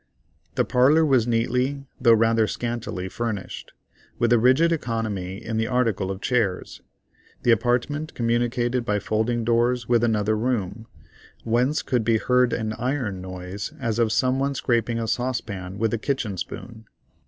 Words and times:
The 0.55 0.65
parlor 0.65 1.05
was 1.05 1.27
neatly, 1.27 1.85
though 1.99 2.15
rather 2.15 2.47
scantily 2.47 3.07
furnished, 3.07 3.71
with 4.17 4.33
a 4.33 4.39
rigid 4.39 4.71
economy 4.71 5.37
in 5.45 5.57
the 5.57 5.67
article 5.67 6.09
of 6.09 6.21
chairs. 6.21 6.81
The 7.43 7.51
apartment 7.51 8.15
communicated 8.15 8.83
by 8.83 8.97
folding 8.97 9.43
doors 9.43 9.87
with 9.87 10.03
another 10.03 10.35
room, 10.35 10.87
whence 11.43 11.83
could 11.83 12.03
be 12.03 12.17
heard 12.17 12.51
an 12.51 12.73
iron 12.79 13.21
noise 13.21 13.73
as 13.79 13.99
of 13.99 14.11
some 14.11 14.39
one 14.39 14.55
scraping 14.55 14.97
a 14.97 15.07
saucepan 15.07 15.77
with 15.77 15.93
a 15.93 15.99
kitchen 15.99 16.35
spoon. 16.35 16.85